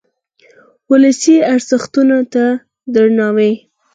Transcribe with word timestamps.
ولسي 0.91 1.35
ارزښتونو 1.53 2.17
ته 2.33 2.43
درناوی. 2.93 3.51